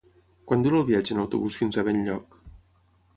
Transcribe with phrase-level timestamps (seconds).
[0.51, 2.39] Quant dura el viatge en autobús fins a Benlloc?